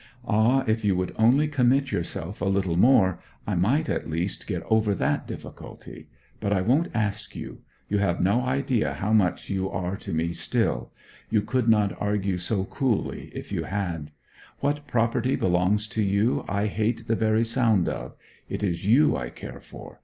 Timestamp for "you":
0.83-0.95, 7.35-7.59, 7.87-7.99, 9.51-9.69, 11.29-11.43, 13.51-13.65, 16.01-16.45, 18.87-19.15